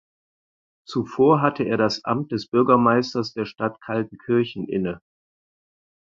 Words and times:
Zuvor 0.87 1.41
hatte 1.43 1.61
er 1.61 1.77
das 1.77 2.03
Amt 2.05 2.31
des 2.31 2.47
Bürgermeisters 2.47 3.33
der 3.33 3.45
Stadt 3.45 3.79
Kaldenkirchen 3.81 4.67
inne. 4.67 4.99